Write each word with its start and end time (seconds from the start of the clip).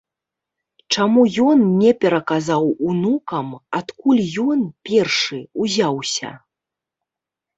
Чаму 0.93 1.21
ён 1.47 1.59
не 1.81 1.91
пераказаў 2.05 2.63
унукам, 2.89 3.47
адкуль 3.79 4.23
ён, 4.45 4.59
першы, 4.89 5.39
узяўся? 5.65 6.31